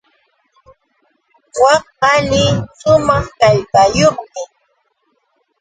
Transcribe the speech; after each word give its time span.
Wak 1.61 1.83
qali 1.99 2.43
shumaq 2.79 3.25
kallpayuqmi. 3.39 4.41